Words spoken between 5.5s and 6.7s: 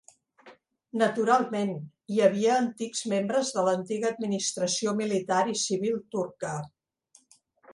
i civil turca.